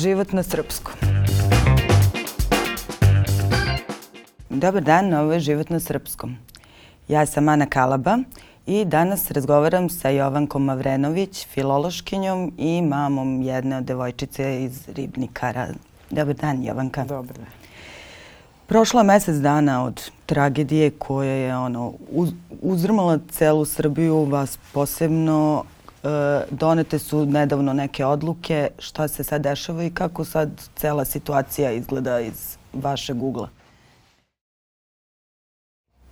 [0.00, 0.94] Život na srpskom.
[4.48, 6.36] Dobar dan, ovo je Život na srpskom.
[7.08, 8.18] Ja sam Ana Kalaba
[8.66, 15.68] i danas razgovaram sa Jovankom Mavrenović, filološkinjom i mamom jedne od devojčice iz Ribnikara.
[16.10, 17.04] Dobar dan, Jovanka.
[17.04, 17.52] Dobar dan.
[18.66, 22.32] Prošlo je mesec dana od tragedije koja je ono, uz,
[22.62, 25.64] uzrmala celu Srbiju, vas posebno.
[26.50, 28.70] Donete su nedavno neke odluke.
[28.78, 33.48] Šta se sad dešava i kako sad cela situacija izgleda iz vašeg ugla?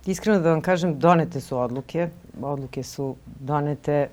[0.05, 2.09] Iskreno da vam kažem, donete su odluke.
[2.41, 4.09] Odluke su donete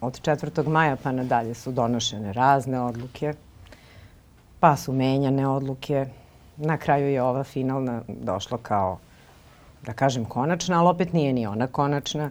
[0.00, 0.68] od 4.
[0.68, 3.34] maja pa nadalje su donošene razne odluke,
[4.60, 6.06] pa su menjane odluke.
[6.56, 8.98] Na kraju je ova finalna došla kao,
[9.82, 12.30] da kažem, konačna, ali opet nije ni ona konačna,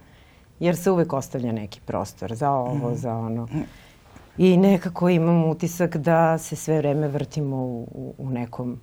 [0.64, 2.96] jer se uvek ostavlja neki prostor za ovo, mm.
[2.96, 3.48] za ono.
[4.38, 8.80] I nekako imam utisak da se sve vreme vrtimo u, u, nekom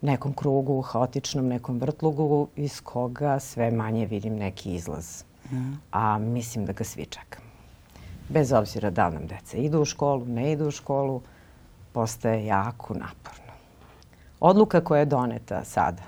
[0.00, 5.24] nekom krugu, u haotičnom nekom vrtlugu iz koga sve manje vidim neki izlaz.
[5.52, 5.72] Mm.
[5.92, 7.46] A mislim da ga svi čekamo.
[8.28, 11.20] Bez obzira da nam deca idu u školu, ne idu u školu,
[11.92, 13.52] postaje jako naporno.
[14.40, 16.02] Odluka koja je doneta sada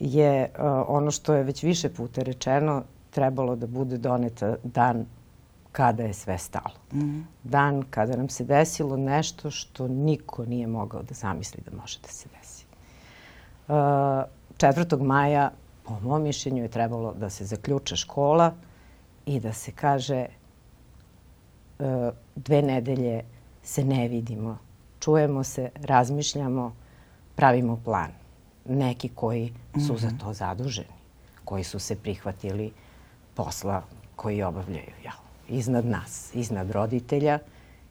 [0.00, 5.06] je uh, ono što je već više puta rečeno, trebalo da bude doneta dan
[5.72, 6.74] kada je sve stalo.
[6.92, 7.20] Mm.
[7.44, 12.08] Dan kada nam se desilo nešto što niko nije mogao da zamisli da može da
[12.08, 12.64] se desi.
[13.68, 15.02] 4.
[15.02, 15.50] maja,
[15.84, 18.54] po mom mišljenju, je trebalo da se zaključa škola
[19.26, 20.28] i da se kaže e,
[22.36, 23.24] dve nedelje
[23.62, 24.58] se ne vidimo,
[25.00, 26.74] čujemo se, razmišljamo,
[27.36, 28.10] pravimo plan.
[28.64, 29.52] Neki koji
[29.86, 30.18] su za mhm.
[30.18, 31.00] to zaduženi,
[31.44, 32.72] koji su se prihvatili
[33.44, 33.82] posla
[34.16, 37.38] koji obavljaju jel, iznad nas, iznad roditelja,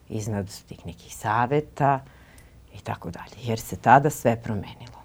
[0.09, 1.99] iznad tih nekih saveta
[2.73, 3.35] i tako dalje.
[3.43, 4.99] Jer se tada sve promenilo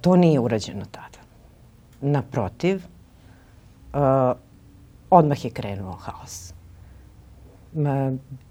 [0.00, 1.18] to nije urađeno tada.
[2.00, 4.00] Naprotiv, uh,
[5.10, 6.54] odmah je krenuo haos.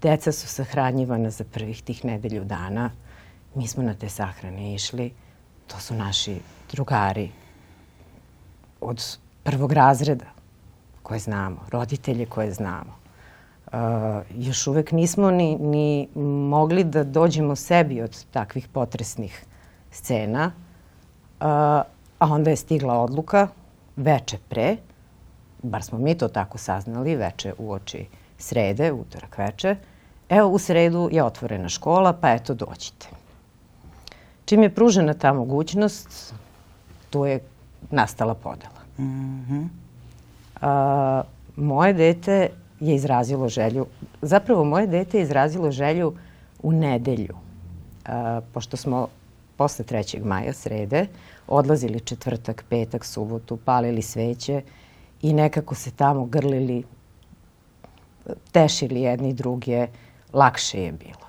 [0.02, 2.90] Deca su sahranjivana za prvih tih nedelju dana.
[3.54, 5.12] Mi smo na te sahrane išli.
[5.66, 6.40] To su naši
[6.72, 7.30] drugari
[8.80, 10.26] od prvog razreda
[11.02, 13.04] koje znamo, roditelje koje znamo.
[13.66, 13.80] Uh,
[14.30, 16.08] još uvek nismo ni, ni
[16.48, 19.44] mogli da dođemo sebi od takvih potresnih
[19.90, 20.52] scena
[22.18, 23.48] a onda je stigla odluka
[23.96, 24.76] veče pre,
[25.62, 28.06] bar smo mi to tako saznali, veče u oči
[28.38, 29.76] srede, utorak veče,
[30.28, 33.08] evo u sredu je otvorena škola, pa eto dođite.
[34.44, 36.34] Čim je pružena ta mogućnost,
[37.10, 37.40] tu je
[37.90, 38.83] nastala podela.
[38.98, 39.68] Mm -hmm.
[40.60, 41.22] a,
[41.56, 42.48] moje dete
[42.80, 43.86] je izrazilo želju,
[44.22, 46.14] zapravo moje dete je izrazilo želju
[46.62, 47.34] u nedelju,
[48.06, 49.08] a, pošto smo
[49.56, 50.24] posle 3.
[50.24, 51.06] maja, srede,
[51.48, 54.62] odlazili četvrtak, petak, subotu, palili sveće
[55.22, 56.84] i nekako se tamo grlili,
[58.52, 59.86] tešili jedni druge,
[60.32, 61.26] lakše je bilo.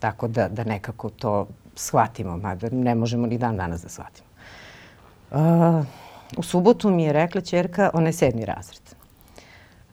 [0.00, 4.28] Tako da, da nekako to shvatimo, mada ne možemo ni dan danas da shvatimo.
[5.30, 5.86] Uh,
[6.36, 8.82] u subotu mi je rekla čerka, ona je sedmi razred.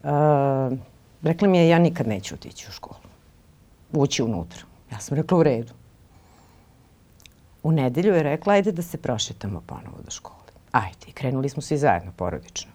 [0.04, 0.78] Uh,
[1.22, 3.00] rekla mi je, ja nikad neću otići u školu.
[3.92, 4.62] Ući unutra.
[4.92, 5.74] Ja sam rekla u redu.
[7.64, 10.38] U nedelju je rekla, ajde da se prošetamo ponovo do škole.
[10.72, 12.72] Ajde, i krenuli smo svi zajedno, porodično.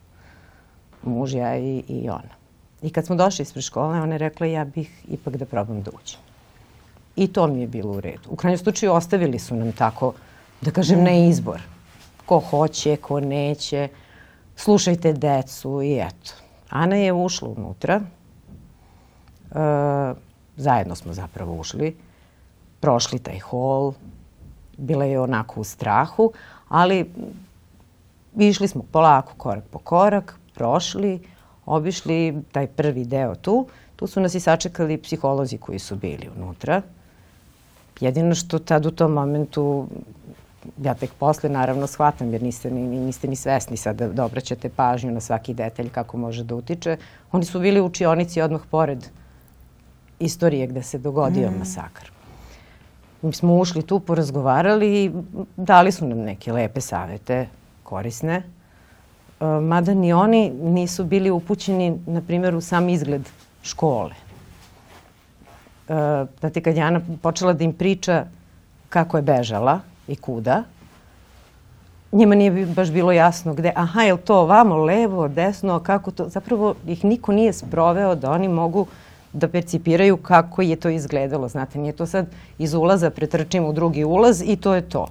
[1.02, 2.38] Muž, ja i, i ona.
[2.82, 5.90] I kad smo došli ispred škole, ona je rekla, ja bih ipak da probam da
[5.90, 6.20] uđem.
[7.16, 8.28] I to mi je bilo u redu.
[8.30, 10.12] U krajnjem slučaju ostavili su nam tako,
[10.60, 11.62] da kažem, na izbor.
[12.28, 13.88] Ko hoće, ko neće.
[14.56, 16.32] Slušajte decu i eto.
[16.68, 18.00] Ana je ušla unutra.
[18.00, 18.04] E,
[20.56, 21.96] zajedno smo zapravo ušli.
[22.80, 23.92] Prošli taj hol,
[24.76, 26.32] bila je onako u strahu,
[26.68, 27.10] ali
[28.36, 31.20] išli smo polako, korak po korak, prošli,
[31.66, 33.66] obišli taj prvi deo tu.
[33.96, 36.82] Tu su nas i sačekali psiholozi koji su bili unutra.
[38.00, 39.86] Jedino što tad u tom momentu,
[40.82, 44.68] ja tek posle naravno shvatam jer niste ni, niste ni svesni sad da, da obraćate
[44.68, 46.96] pažnju na svaki detalj kako može da utiče.
[47.32, 49.06] Oni su bili u učionici odmah pored
[50.18, 51.58] istorije gde se dogodio mm.
[51.58, 52.10] masakr.
[53.22, 55.10] Mi smo ušli tu, porazgovarali i
[55.56, 57.46] dali su nam neke lepe savete,
[57.82, 58.42] korisne.
[59.40, 63.28] E, mada ni oni nisu bili upućeni, na primjer, u sam izgled
[63.62, 64.14] škole.
[65.88, 65.94] E,
[66.40, 68.26] znate, kad Jana počela da im priča
[68.88, 70.62] kako je bežala i kuda,
[72.12, 76.28] njima nije baš bilo jasno gde, aha, je li to ovamo, levo, desno, kako to,
[76.28, 78.86] zapravo ih niko nije sproveo da oni mogu
[79.32, 81.48] da percipiraju kako je to izgledalo.
[81.48, 82.26] Znate, nije to sad
[82.58, 85.06] iz ulaza pretrčim u drugi ulaz i to je to.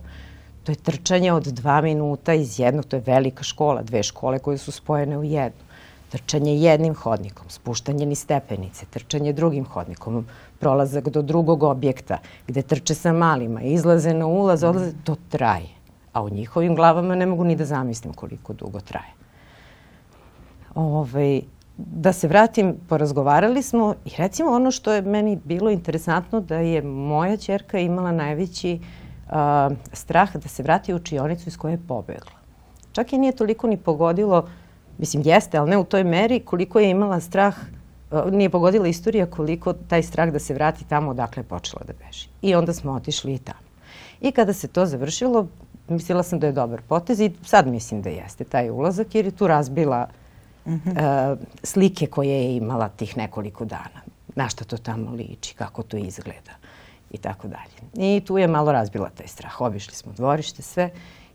[0.64, 4.58] To je trčanje od dva minuta iz jednog, to je velika škola, dve škole koje
[4.58, 5.67] su spojene u jednu.
[6.10, 10.26] Trčanje jednim hodnikom, spuštanje ni stepenice, trčanje drugim hodnikom,
[10.60, 12.18] prolazak do drugog objekta
[12.48, 15.70] gde trče sa malima, izlaze na ulaz, odlaze, to traje.
[16.14, 19.14] A u njihovim glavama ne mogu ni da zamislim koliko dugo traje.
[20.76, 21.42] Ove, ovaj,
[21.78, 26.82] da se vratim, porazgovarali smo i recimo ono što je meni bilo interesantno da je
[26.82, 29.34] moja čerka imala najveći uh,
[29.94, 32.32] strah da se vrati u učionicu iz koje je pobegla.
[32.92, 34.48] Čak i nije toliko ni pogodilo,
[34.98, 37.56] mislim jeste, ali ne u toj meri koliko je imala strah,
[38.12, 41.94] uh, nije pogodila istorija koliko taj strah da se vrati tamo odakle je počela da
[42.06, 42.28] beži.
[42.42, 43.68] I onda smo otišli i tamo.
[44.22, 45.48] I kada se to završilo,
[45.88, 49.32] mislila sam da je dobar potez i sad mislim da jeste taj ulazak jer je
[49.32, 50.08] tu razbila
[50.66, 50.72] uh,
[51.64, 54.02] slike koje je imala tih nekoliko dana.
[54.36, 56.52] Na šta to tamo liči, kako to izgleda
[57.12, 58.08] i tako dalje.
[58.16, 59.62] I tu je malo razbila taj strah.
[59.62, 60.90] Obišli smo dvorište, sve,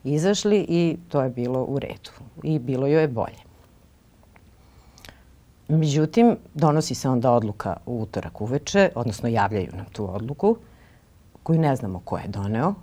[0.04, 2.10] izašli i to je bilo u redu.
[2.42, 3.51] I bilo joj je bolje.
[5.72, 10.56] Međutim, donosi se onda odluka u utorak uveče, odnosno javljaju nam tu odluku,
[11.42, 12.74] koju ne znamo ko je doneo.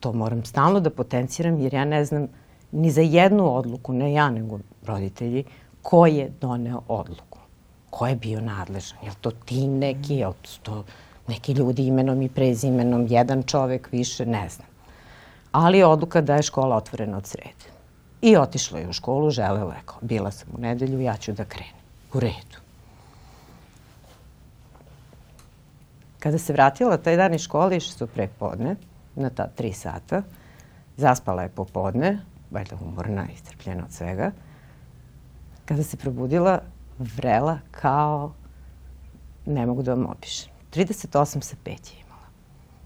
[0.00, 2.28] To moram stalno da potenciram jer ja ne znam
[2.72, 5.44] ni za jednu odluku, ne ja nego roditelji,
[5.82, 7.38] ko je doneo odluku,
[7.90, 10.84] ko je bio nadležan, je li to tim neki, je li to
[11.28, 14.68] neki ljudi imenom i prezimenom, jedan čovek više, ne znam.
[15.52, 17.72] Ali odluka da je škola otvorena od srede.
[18.22, 21.81] I otišla je u školu, želela je, bila sam u nedelju, ja ću da krenem.
[22.14, 22.58] U redu.
[26.18, 28.76] Kada se vratila taj dan iz škole, išli su pre podne,
[29.14, 30.22] na ta tri sata,
[30.96, 32.18] zaspala je popodne,
[32.50, 34.30] valjda umorna, istrpljena od svega,
[35.64, 36.60] Kada se probudila,
[36.98, 38.32] vrela kao,
[39.46, 40.52] ne mogu da vam opišem.
[40.74, 42.26] 38 sa 5 je imala.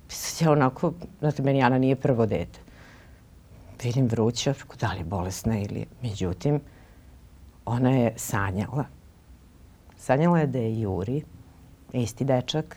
[0.09, 2.61] Sad je onako, znate, meni Ana nije prvo dete.
[3.83, 5.87] Vidim vruća, da li je bolesna ili...
[6.03, 6.61] Međutim,
[7.65, 8.85] ona je sanjala.
[10.07, 11.23] Sanjala je da je Juri,
[11.93, 12.77] isti dečak,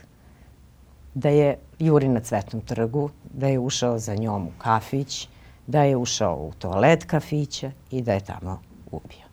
[1.14, 5.28] da je Juri na Cvetnom trgu, da je ušao za njom u kafić,
[5.68, 8.62] da je ušao u toalet kafića i da je tamo
[8.92, 9.28] ubio.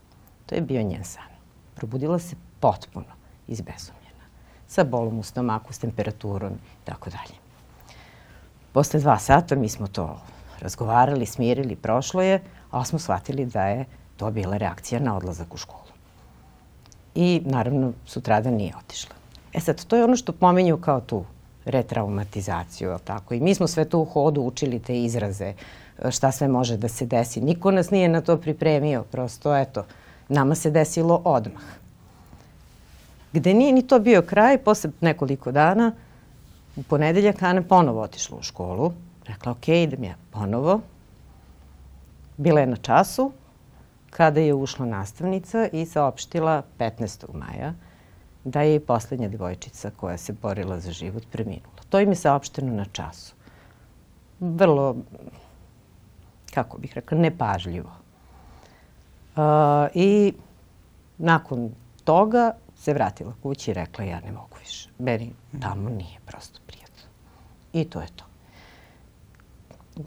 [0.47, 1.33] To je bio njen san.
[1.75, 3.17] Probudila se potpuno
[3.49, 4.29] izbezumljena.
[4.69, 7.41] Sa bolom u stomaku, s temperaturom i tako dalje.
[8.73, 10.21] Posle dva sata mi smo to
[10.61, 13.85] razgovarali, smirili, prošlo je, a smo shvatili da je
[14.17, 15.86] to bila reakcija na odlazak u školu.
[17.17, 19.15] I naravno sutradan nije otišla.
[19.53, 21.25] E sad, to je ono što pomenju kao tu
[21.65, 23.35] retraumatizaciju, tako?
[23.35, 25.53] I mi smo sve to u hodu učili te izraze,
[26.11, 27.41] šta sve može da se desi.
[27.41, 29.85] Niko nas nije na to pripremio, prosto, eto,
[30.29, 31.63] Nama se desilo odmah.
[33.33, 35.93] Gde nije ni to bio kraj, posle nekoliko dana,
[36.77, 38.93] u ponedeljak Ana ponovo otišla u školu.
[39.27, 40.81] Rekla, ok, idem ja ponovo.
[42.37, 43.33] Bila je na času,
[44.17, 47.35] kada je ušla nastavnica i saopštila 15.
[47.35, 47.75] maja
[48.45, 51.83] da je i poslednja devojčica koja se borila za život preminula.
[51.89, 53.35] To im je saopšteno na času.
[54.41, 54.97] Vrlo,
[56.55, 57.91] kako bih rekla, nepažljivo.
[59.37, 59.43] Uh,
[59.95, 60.33] I
[61.19, 61.71] nakon
[62.05, 64.89] toga se vratila kući i rekla ja ne mogu više.
[64.99, 67.05] Meni tamo nije prosto prijatno.
[67.73, 68.25] I to je to.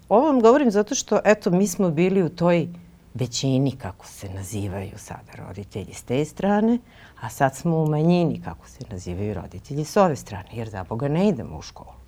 [0.10, 2.68] Ovo vam govorim zato što, eto, mi smo bili u toj
[3.14, 6.80] većini, kako se nazivaju sada roditelji s te strane,
[7.22, 11.08] a sad smo u manjini, kako se nazivaju roditelji s ove strane, jer za Boga
[11.08, 12.00] ne idemo u školu.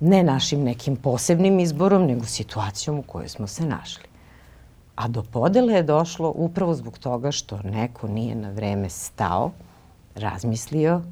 [0.00, 4.04] Ne našim nekim posebnim izborom, nego situacijom u kojoj smo se našli.
[4.94, 9.50] A do podele je došlo upravo zbog toga što neko nije na vreme stao,
[10.14, 11.02] razmislio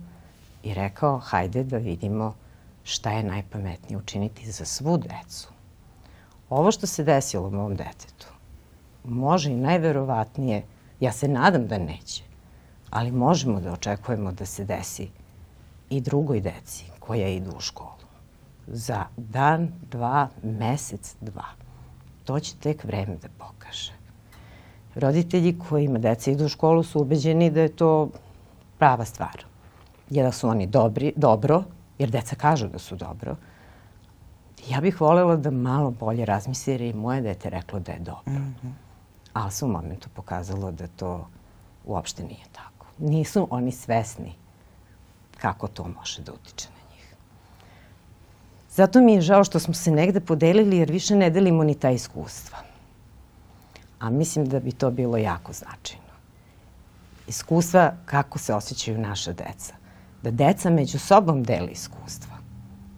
[0.62, 2.34] i rekao hajde da vidimo
[2.84, 5.48] šta je najpametnije učiniti za svu decu.
[6.50, 8.11] Ovo što se desilo mom detetu
[9.04, 10.62] može i najverovatnije,
[11.00, 12.22] ja se nadam da neće,
[12.90, 15.08] ali možemo da očekujemo da se desi
[15.90, 17.90] i drugoj deci koja idu u školu.
[18.66, 21.46] Za dan, dva, mesec, dva.
[22.24, 23.92] To će tek vreme da pokaže.
[24.94, 28.10] Roditelji kojima deca idu u školu su ubeđeni da je to
[28.78, 29.44] prava stvar.
[30.10, 31.64] Jer da su oni dobri, dobro,
[31.98, 33.36] jer deca kažu da su dobro.
[34.68, 38.32] Ja bih volela da malo bolje razmisli jer je moje dete reklo da je dobro.
[38.32, 38.81] Mm -hmm.
[39.32, 41.28] Ali se u momentu pokazalo da to
[41.84, 42.86] uopšte nije tako.
[42.98, 44.32] Nisu oni svesni
[45.38, 46.82] kako to može da utiče na
[48.70, 51.90] Zato mi je žao što smo se negde podelili jer više ne delimo ni ta
[51.90, 52.58] iskustva.
[54.00, 56.02] A mislim da bi to bilo jako značajno.
[57.28, 59.74] iskustva kako se osjećaju naša deca.
[60.22, 62.36] Da deca među sobom deli iskustva.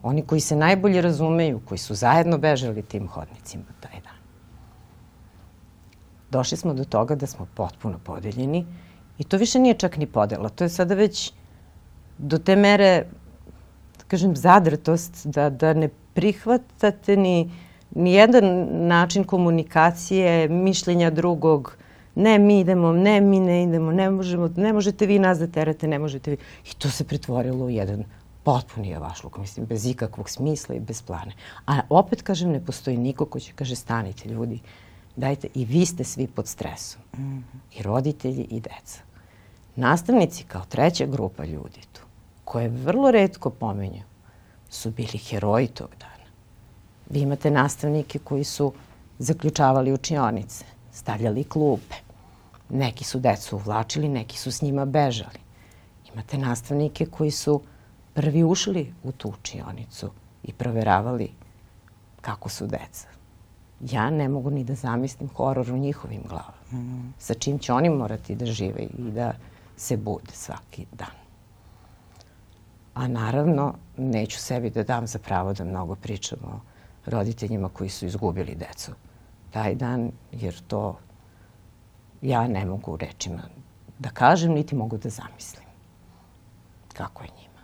[0.03, 4.04] Oni koji se najbolje razumeju, koji su zajedno bežali tim hodnicima taj.
[6.35, 8.65] Došli smo do toga da smo potpuno podeljeni
[9.19, 10.49] i to više nije čak ni podela.
[10.49, 11.33] To je sada već
[12.19, 13.05] do te mere,
[13.99, 17.51] da kažem, zadrtost da, da ne prihvatate ni,
[17.95, 18.51] ni jedan
[18.89, 21.77] način komunikacije, mišljenja drugog,
[22.15, 25.89] ne mi idemo, ne mi ne idemo, ne možemo, ne možete vi nas da terate,
[25.89, 26.37] ne možete vi.
[26.71, 28.05] I to se pretvorilo u jedan
[28.43, 31.33] potpuni javašluk, mislim, bez ikakvog smisla i bez plane.
[31.67, 34.59] A opet, kažem, ne postoji niko ko će kaže stanite ljudi,
[35.17, 37.03] dajte, i vi ste svi pod stresom.
[37.19, 37.79] Mm -hmm.
[37.79, 39.01] I roditelji i deca.
[39.77, 42.01] Nastavnici kao treća grupa ljudi tu,
[42.45, 44.03] koje vrlo redko pomenju,
[44.71, 46.31] su bili heroji tog dana.
[47.11, 48.73] Vi imate nastavnike koji su
[49.19, 51.95] zaključavali učionice, stavljali klupe.
[52.69, 55.39] Neki su decu uvlačili, neki su s njima bežali.
[56.13, 57.63] Imate nastavnike koji su
[58.15, 60.11] prvi ušli u tu učionicu
[60.43, 61.31] i proveravali
[62.21, 63.09] kako su deca.
[63.81, 66.65] Ja ne mogu ni da zamislim horor u njihovim glavama.
[66.73, 67.15] Mm.
[67.19, 69.33] Sa čim će oni morati da žive i da
[69.77, 71.17] se bude svaki dan.
[72.95, 76.61] A naravno, neću sebi da dam za pravo da mnogo pričam o
[77.07, 78.93] roditeljima koji su izgubili decu
[79.51, 80.99] taj dan, jer to
[82.23, 83.43] ja ne mogu rečima
[83.99, 85.65] da kažem, niti mogu da zamislim
[86.93, 87.61] kako je njima.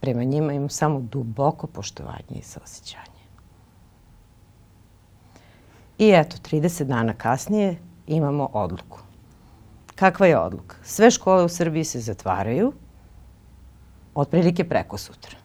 [0.00, 3.09] Prema njima imam samo duboko poštovanje i saosećanje.
[6.00, 7.76] I eto, 30 dana kasnije
[8.06, 8.98] imamo odluku.
[9.94, 10.76] Kakva je odluka?
[10.82, 12.72] Sve škole u Srbiji se zatvaraju,
[14.14, 15.36] otprilike preko sutra.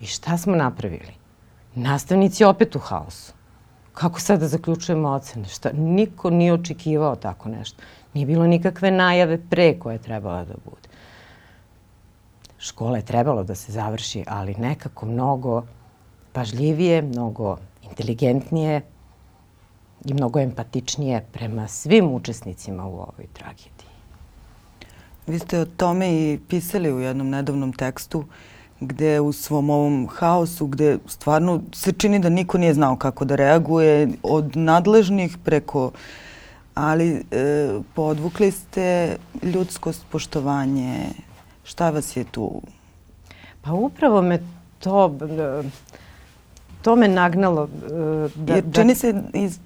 [0.00, 1.12] I šta smo napravili?
[1.74, 3.32] Nastavnici opet u haosu.
[3.92, 5.44] Kako sad da zaključujemo ocene?
[5.44, 5.70] Šta?
[5.72, 7.82] Niko nije očekivao tako nešto.
[8.14, 10.88] Nije bilo nikakve najave pre koje je trebala da bude.
[12.58, 15.62] Škola je trebalo da se završi, ali nekako mnogo
[16.32, 18.82] pažljivije, mnogo inteligentnije
[20.04, 23.88] i mnogo empatičnije prema svim učesnicima u ovoj tragediji.
[25.26, 28.24] Vi ste o tome i pisali u jednom nedavnom tekstu
[28.80, 33.36] gde u svom ovom haosu, gde stvarno se čini da niko nije znao kako da
[33.36, 35.90] reaguje, od nadležnih preko
[36.74, 41.06] ali e, podvukli ste ljudskost, poštovanje.
[41.64, 42.62] Šta vas je tu?
[43.62, 44.42] Pa upravo me
[44.78, 45.18] to,
[46.82, 47.64] to me nagnalo.
[47.64, 48.94] E, da, Jer da- čini da...
[48.94, 49.58] se iz,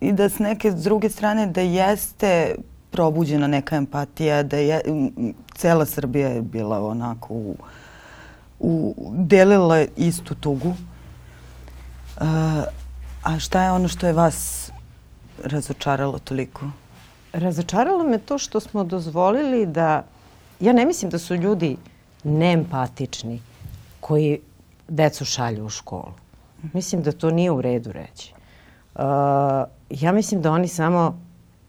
[0.00, 2.54] i da s neke s druge strane da jeste
[2.90, 4.80] probuđena neka empatija, da je,
[5.54, 7.56] cela Srbija je bila onako u,
[8.60, 10.68] u, delila istu tugu.
[10.68, 12.26] Uh,
[13.22, 14.70] a šta je ono što je vas
[15.44, 16.70] razočaralo toliko?
[17.32, 20.04] Razočaralo me to što smo dozvolili da...
[20.60, 21.76] Ja ne mislim da su ljudi
[22.24, 23.40] neempatični
[24.00, 24.40] koji
[24.88, 26.12] decu šalju u školu.
[26.72, 28.32] Mislim da to nije u redu reći.
[28.94, 29.00] Uh,
[29.90, 31.20] ja mislim da oni samo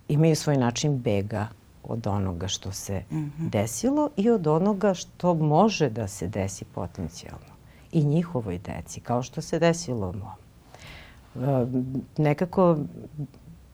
[0.08, 1.48] imaju svoj način bega
[1.84, 3.50] od onoga što se mm -hmm.
[3.50, 7.52] desilo i od onoga što može da se desi potencijalno
[7.92, 10.42] i njihovoj deci, kao što se desilo mom.
[11.36, 11.66] E,
[12.18, 12.78] nekako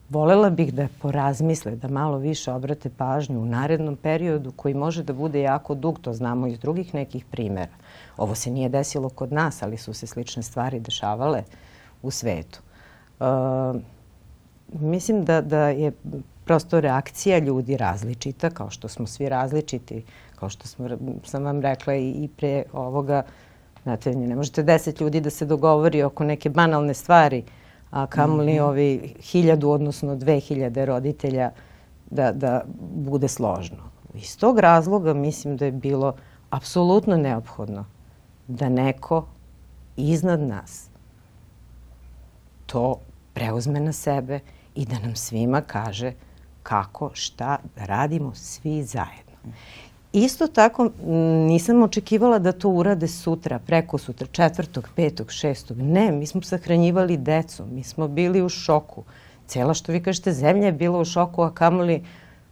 [0.09, 5.13] volela bih da porazmisle, da malo više obrate pažnju u narednom periodu koji može da
[5.13, 7.73] bude jako dug, to znamo iz drugih nekih primera.
[8.17, 11.43] Ovo se nije desilo kod nas, ali su se slične stvari dešavale
[12.01, 12.59] u svetu.
[13.19, 13.23] E,
[14.73, 15.91] mislim da, da je
[16.45, 20.03] prosto reakcija ljudi različita, kao što smo svi različiti,
[20.35, 20.89] kao što smo,
[21.23, 23.23] sam vam rekla i, i pre ovoga,
[23.83, 27.43] znate, ne možete deset ljudi da se dogovori oko neke banalne stvari,
[27.91, 28.69] a kamoli mm -hmm.
[28.69, 31.51] ovi hiljadu, odnosno dve hiljade roditelja
[32.09, 32.63] da, da
[32.95, 33.77] bude složno.
[34.13, 36.15] Iz tog razloga mislim da je bilo
[36.49, 37.85] apsolutno neophodno
[38.47, 39.25] da neko
[39.97, 40.89] iznad nas
[42.65, 42.99] to
[43.33, 46.13] preuzme na sebe i da nam svima kaže
[46.63, 49.53] kako, šta da radimo svi zajedno.
[50.13, 50.89] Isto tako
[51.47, 55.77] nisam očekivala da to urade sutra, preko sutra, četvrtog, petog, šestog.
[55.77, 59.03] Ne, mi smo sahranjivali decu, mi smo bili u šoku.
[59.47, 62.03] Cela što vi kažete, zemlja je bila u šoku, a kamoli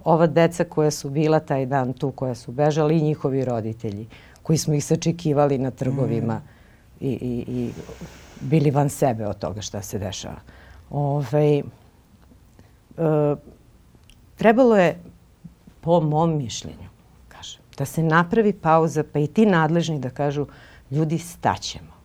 [0.04, 4.08] ova deca koja su bila taj dan tu, koja su bežali i njihovi roditelji,
[4.44, 7.06] koji smo ih sačekivali na trgovima mm.
[7.06, 7.72] i, i, i
[8.42, 10.40] bili van sebe od toga šta se dešava.
[10.90, 11.64] Ove, ovaj,
[14.36, 15.00] trebalo je,
[15.82, 16.90] po mom mišljenju,
[17.28, 20.46] kažem, da se napravi pauza, pa i ti nadležni da kažu,
[20.92, 21.96] ljudi, staćemo.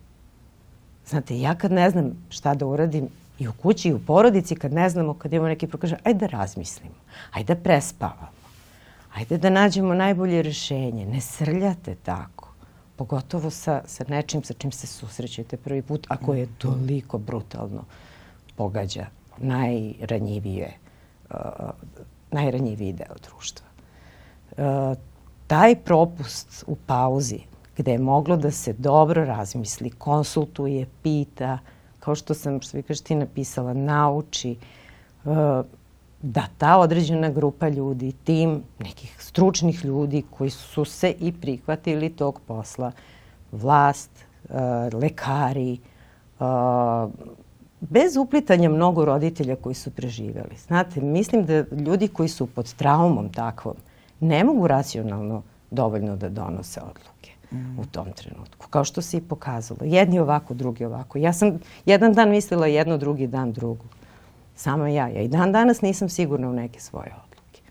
[1.07, 3.07] Znate, ja kad ne znam šta da uradim,
[3.39, 6.37] i u kući i u porodici, kad ne znamo, kad imamo neki prokaže, ajde da
[6.37, 6.95] razmislimo,
[7.31, 8.41] ajde da prespavamo,
[9.15, 11.05] Ajde da nađemo najbolje rešenje.
[11.05, 12.47] Ne srljate tako.
[12.95, 17.83] Pogotovo sa, sa nečim sa čim se susrećete prvi put, a koje toliko brutalno
[18.55, 19.05] pogađa
[19.37, 20.77] najranjivije,
[22.31, 23.67] najranjiviji deo društva.
[24.51, 24.97] Uh,
[25.47, 27.39] taj propust u pauzi
[27.77, 31.59] gde je moglo da se dobro razmisli, konsultuje, pita,
[31.99, 34.55] kao što sam, što vi kažete, napisala, nauči,
[35.23, 35.33] uh,
[36.21, 42.41] da ta određena grupa ljudi, tim nekih stručnih ljudi koji su se i prihvatili tog
[42.47, 42.91] posla,
[43.51, 44.09] vlast,
[44.43, 44.55] uh,
[45.01, 45.77] lekari,
[47.81, 50.57] bez uplitanja mnogo roditelja koji su preživeli.
[50.67, 53.75] Znate, mislim da ljudi koji su pod traumom takvom
[54.19, 57.79] ne mogu racionalno dovoljno da donose odluke mm.
[57.79, 58.67] u tom trenutku.
[58.69, 59.79] Kao što se i pokazalo.
[59.83, 61.17] Jedni ovako, drugi ovako.
[61.17, 63.85] Ja sam jedan dan mislila jedno, drugi dan drugo.
[64.55, 65.07] Samo ja.
[65.07, 67.61] Ja i dan danas nisam sigurna u neke svoje odluke.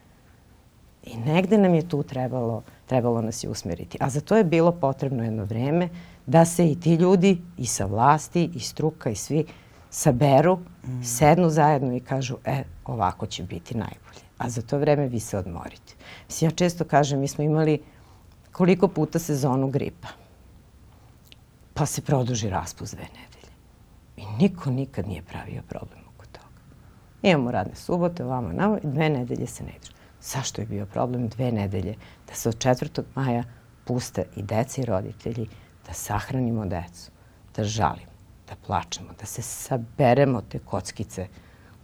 [1.04, 3.98] I negde nam je tu trebalo, trebalo nas je usmeriti.
[4.00, 5.88] A za to je bilo potrebno jedno vreme
[6.26, 9.44] da se i ti ljudi i sa vlasti i struka i svi
[9.90, 11.02] saberu, mm.
[11.02, 14.20] sednu zajedno i kažu e, ovako će biti najbolje.
[14.38, 15.94] A za to vreme vi se odmorite.
[16.26, 17.82] Mislim, ja često kažem, mi smo imali
[18.52, 20.08] koliko puta sezonu gripa.
[21.74, 23.52] Pa se produži raspust dve nedelje.
[24.16, 26.60] I niko nikad nije pravio problem oko toga.
[27.22, 29.90] Imamo radne subote, ovamo, namo, i dve nedelje se ne igra.
[30.22, 31.94] Zašto je bio problem dve nedelje
[32.28, 33.02] da se od 4.
[33.14, 33.44] maja
[33.84, 35.48] puste i deca i roditelji
[35.86, 37.10] da sahranimo decu,
[37.56, 38.09] da žalimo,
[38.50, 41.28] da plačemo, da se saberemo te kockice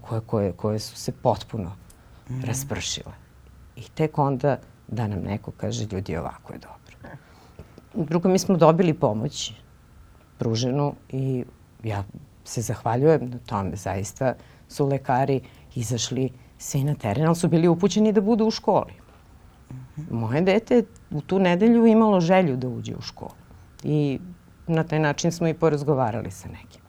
[0.00, 1.72] koje, koje, koje su se potpuno
[2.28, 2.40] mm.
[2.44, 3.12] raspršile.
[3.76, 4.58] I tek onda
[4.88, 6.76] da nam neko kaže ljudi ovako je dobro.
[7.94, 9.52] Drugo, mi smo dobili pomoć
[10.38, 11.44] pruženu i
[11.84, 12.04] ja
[12.44, 13.76] se zahvaljujem na tome.
[13.76, 14.34] Zaista
[14.68, 15.40] su lekari
[15.74, 18.92] izašli svi na teren, ali su bili upućeni da budu u školi.
[20.10, 23.30] Moje dete u tu nedelju imalo želju da uđe u školu.
[23.84, 24.18] I
[24.66, 26.82] na taj način smo i porazgovarali sa nekim.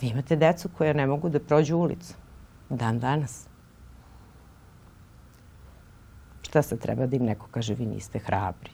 [0.00, 2.14] Vi imate decu koja ne mogu da prođu ulicu.
[2.70, 3.46] Dan danas.
[6.42, 8.70] Šta sad treba da im neko kaže vi niste hrabri?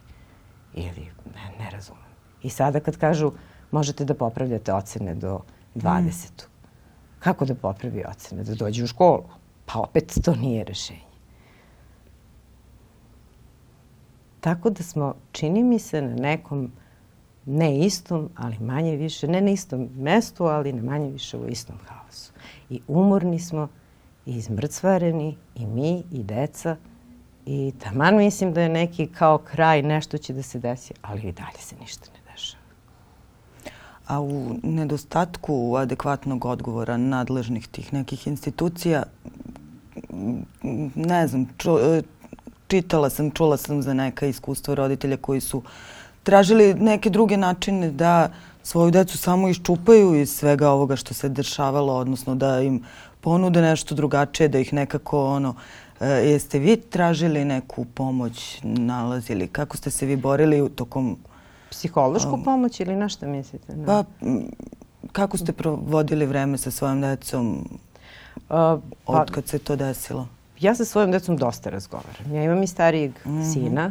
[0.74, 2.10] Ili ne, ne razumem.
[2.42, 3.32] I sada kad kažu
[3.70, 5.40] možete da popravljate ocene do
[5.74, 6.30] 20.
[6.30, 6.50] Mm.
[7.18, 8.44] Kako da popravi ocene?
[8.44, 9.24] Da dođe u školu?
[9.66, 11.10] Pa opet to nije rešenje.
[14.40, 16.72] Tako da smo, čini mi se, na nekom
[17.50, 21.76] ne istom, ali manje više, ne na istom mestu, ali na manje više u istom
[21.86, 22.32] haosu.
[22.70, 23.68] I umorni smo,
[24.26, 26.76] i izmrcvareni, i mi, i deca.
[27.46, 31.32] I taman mislim da je neki kao kraj, nešto će da se desi, ali i
[31.32, 32.62] dalje se ništa ne dešava.
[34.06, 39.02] A u nedostatku adekvatnog odgovora nadležnih tih nekih institucija,
[40.94, 41.70] ne znam, ču,
[42.66, 45.64] čitala sam, čula sam za neka iskustva roditelja koji su uh,
[46.30, 48.28] tražili neke druge načine da
[48.62, 52.84] svoju decu samo iščupaju iz svega ovoga što se dešavalo, odnosno da im
[53.20, 55.54] ponude nešto drugačije, da ih nekako ono,
[56.00, 59.48] e, jeste vi tražili neku pomoć, nalazili?
[59.48, 61.16] Kako ste se vi borili tokom...
[61.70, 63.76] Psihološku um, pomoć ili na šta mislite?
[63.76, 63.86] No.
[63.86, 64.04] Pa,
[65.12, 70.28] kako ste provodili vreme sa svojom decom uh, pa, od kad se to desilo?
[70.60, 72.34] Ja sa svojom decom dosta razgovaram.
[72.34, 73.52] Ja imam i starijeg mm -hmm.
[73.52, 73.86] sina,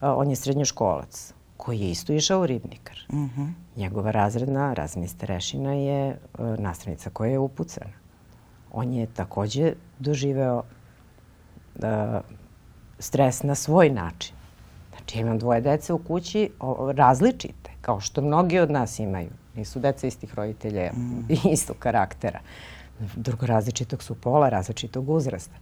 [0.00, 2.96] uh, on je srednjoškolac koji je isto išao u ribnikar.
[3.08, 3.14] Uh.
[3.14, 3.52] -huh.
[3.76, 7.92] Njegova razredna, razredni starešina je uh, nastavnica koja je upucana.
[8.72, 10.62] On je takođe doživeo
[11.74, 11.82] uh,
[12.98, 14.36] stres na svoj način.
[14.90, 19.30] Znači, ja imam dvoje dece u kući o, različite, kao što mnogi od nas imaju.
[19.54, 21.26] Nisu deca istih roditelja mm.
[21.28, 22.40] i istog karaktera.
[23.16, 25.56] Drugo različitog su pola, različitog uzrasta.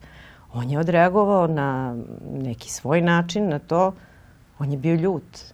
[0.52, 1.96] On je odreagovao na
[2.32, 3.92] neki svoj način na to.
[4.58, 5.53] On je bio ljut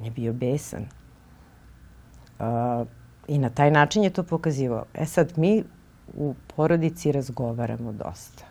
[0.00, 0.86] On je bio besan.
[2.38, 2.86] Uh,
[3.28, 4.84] I na taj način je to pokazivao.
[4.94, 5.64] E sad, mi
[6.14, 8.44] u porodici razgovaramo dosta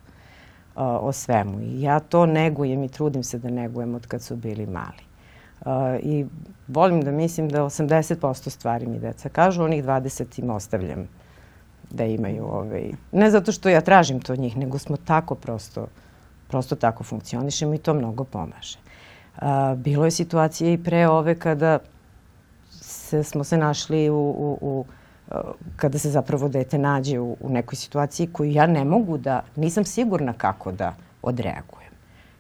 [0.76, 1.62] uh, o svemu.
[1.62, 5.04] I ja to negujem i trudim se da negujem od kad su bili mali.
[5.62, 6.26] Uh, I
[6.68, 11.08] volim da mislim da 80% stvari mi deca kažu, onih 20 im ostavljam
[11.90, 12.92] da imaju ovaj...
[13.12, 15.88] Ne zato što ja tražim to od njih, nego smo tako prosto,
[16.48, 18.78] prosto tako funkcionišemo i to mnogo pomaže.
[19.42, 21.80] A, bilo je situacije i pre ove kada
[22.72, 24.86] se, smo se našli u, u, u
[25.76, 29.86] kada se zapravo dete nađe u, u nekoj situaciji koju ja ne mogu da, nisam
[29.86, 31.94] sigurna kako da odreagujem.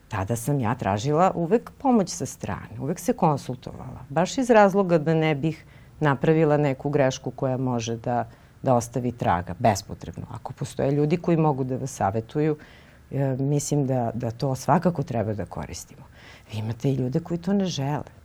[0.07, 5.13] Tada sam ja tražila uvek pomoć sa strane, uvek se konsultovala, baš iz razloga da
[5.13, 5.65] ne bih
[5.99, 8.27] napravila neku grešku koja može da,
[8.61, 10.25] da ostavi traga, bespotrebno.
[10.31, 12.57] Ako postoje ljudi koji mogu da vas savetuju,
[13.11, 16.01] E, mislim da, da to svakako treba da koristimo.
[16.51, 18.19] Vi imate i ljude koji to ne žele.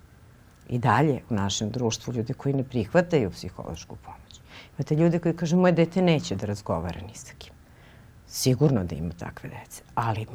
[0.69, 4.41] I dalje u našem društvu ljude koji ne prihvataju psihološku pomoć.
[4.79, 7.53] Imate ljude koji kažu moje dete neće da razgovara ni sa kim.
[8.27, 10.27] Sigurno da ima takve dece, ali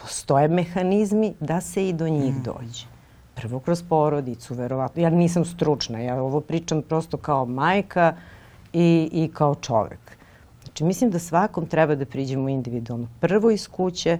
[0.00, 2.42] postoje mehanizmi da se i do njih mm.
[2.42, 2.86] dođe.
[3.34, 5.02] Prvo kroz porodicu, verovatno.
[5.02, 8.16] Ja nisam stručna, ja ovo pričam prosto kao majka
[8.72, 10.17] i, i kao čovek.
[10.78, 13.08] Znači, mislim da svakom treba da priđemo individualno.
[13.20, 14.18] Prvo iz kuće,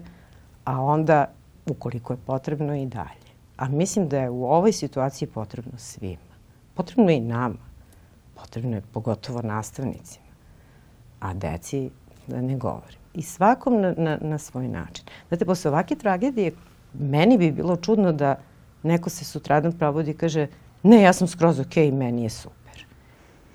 [0.64, 1.30] a onda,
[1.66, 3.30] ukoliko je potrebno, i dalje.
[3.56, 6.34] A mislim da je u ovoj situaciji potrebno svima.
[6.74, 7.62] Potrebno je i nama.
[8.34, 10.26] Potrebno je pogotovo nastavnicima.
[11.20, 11.90] A deci
[12.26, 12.98] da ne govorim.
[13.14, 15.04] I svakom na, na, na svoj način.
[15.28, 16.52] Znate, posle ovake tragedije,
[16.92, 18.38] meni bi bilo čudno da
[18.82, 20.48] neko se sutradan probudi i kaže
[20.82, 22.86] ne, ja sam skroz okej, okay, meni je super.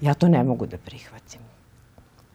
[0.02, 1.43] Ja to ne mogu da prihvatim.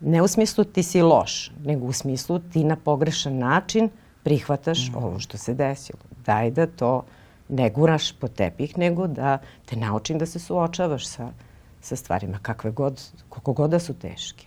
[0.00, 3.90] Ne u smislu ti si loš, nego u smislu ti na pogrešan način
[4.22, 4.96] prihvataš mm.
[4.96, 5.98] ovo što se desilo.
[6.26, 7.04] Daj da to
[7.48, 11.30] ne guraš po tepih, nego da te naučim da se suočavaš sa,
[11.80, 14.46] sa stvarima kakve god, koliko god da su teške.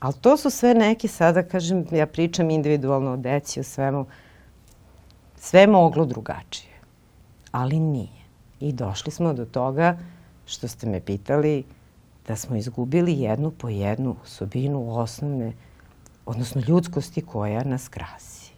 [0.00, 4.06] Ali to su sve neki, sada kažem, ja pričam individualno o deci, o svemu,
[5.36, 6.72] sve je moglo drugačije.
[7.52, 8.26] Ali nije.
[8.60, 9.98] I došli smo do toga
[10.46, 11.64] što ste me pitali
[12.28, 15.52] da smo izgubili jednu po jednu osobinu osnovne,
[16.26, 18.52] odnosno ljudskosti koja nas krasi.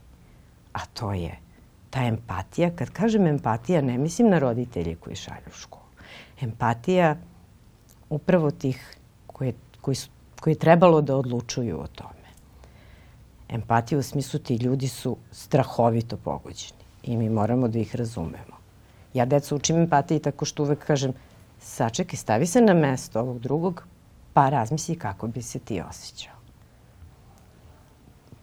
[0.72, 1.38] A to je
[1.90, 2.70] ta empatija.
[2.76, 5.85] Kad kažem empatija, ne mislim na roditelje koji šalju u školu.
[6.40, 7.16] Empatija
[8.11, 10.09] upravo tih koje, koji, su,
[10.40, 12.28] koji trebalo da odlučuju o tome.
[13.48, 18.59] Empatija u smislu ti ljudi su strahovito pogođeni i mi moramo da ih razumemo.
[19.14, 21.12] Ja decu učim empatiji tako što uvek kažem
[21.59, 23.87] sačekaj, stavi se na mesto ovog drugog,
[24.33, 26.35] pa razmisli kako bi se ti osjećao.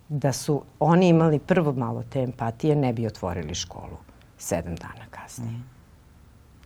[0.10, 3.98] Da su oni imali prvo malo te empatije, ne bi otvorili školu
[4.38, 5.52] sedam dana kasnije.
[5.52, 5.64] Mm.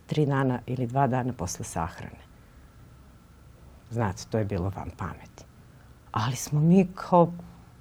[0.06, 2.20] Tri dana ili dva dana posle sahrane.
[3.90, 5.44] Znate, to je bilo vam pameti.
[6.12, 7.32] Ali smo mi kao,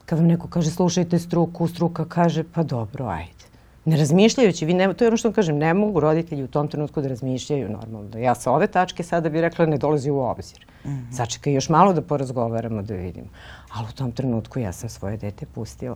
[0.05, 3.48] kad vam neko kaže slušajte struku, struka kaže pa dobro, ajde.
[3.89, 6.67] Ne razmišljajući, vi ne, to je ono što vam kažem, ne mogu roditelji u tom
[6.67, 8.17] trenutku da razmišljaju normalno.
[8.17, 10.65] Ja sa ove tačke sada bih rekla ne dolazi u obzir.
[10.85, 11.15] Mm -hmm.
[11.17, 13.27] Sačekaj još malo da porazgovaramo, da vidimo.
[13.73, 15.95] Ali u tom trenutku ja sam svoje dete pustila.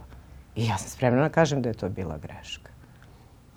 [0.55, 2.71] I ja sam spremna da kažem da je to bila greška.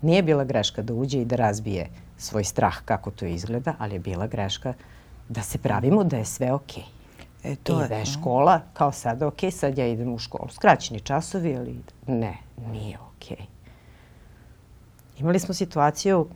[0.02, 3.98] Nije bila greška da uđe i da razbije svoj strah kako to izgleda, ali je
[3.98, 4.74] bila greška
[5.28, 6.84] da se pravimo da je sve okej.
[7.42, 7.52] Okay.
[7.52, 10.48] E, to I da je škola kao sada okej, okay, sad ja idem u školu.
[10.50, 12.36] Skraćeni časovi, ali ne,
[12.72, 13.36] nije okej.
[13.36, 13.55] Okay.
[15.18, 16.26] Imali smo situaciju,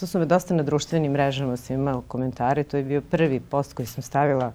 [0.00, 3.72] to su me dosta na društvenim mrežama sam imala komentare, to je bio prvi post
[3.72, 4.52] koji sam stavila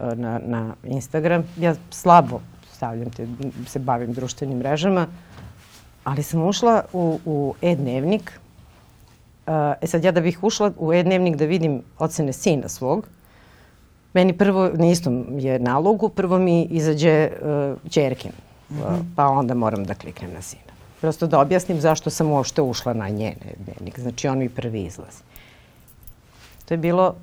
[0.00, 1.44] uh, na, na Instagram.
[1.58, 2.40] Ja slabo
[2.72, 3.26] stavljam te,
[3.66, 5.06] se bavim društvenim mrežama,
[6.04, 8.32] ali sam ušla u, u e-dnevnik.
[9.46, 13.06] Uh, e sad ja da bih ušla u e-dnevnik da vidim ocene sina svog,
[14.14, 18.32] meni prvo na istom je nalogu, prvo mi izađe uh, čerkin,
[18.70, 19.02] mm -hmm.
[19.16, 20.71] pa onda moram da kliknem na sina.
[21.02, 23.98] Prosto da objasnim zašto sam uopšte ušla na njene dnevnik.
[24.00, 25.22] Znači, on mi prvi izlazi.
[26.64, 27.16] To je bilo